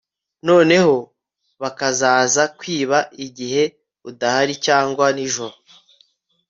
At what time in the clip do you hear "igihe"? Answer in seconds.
3.25-3.63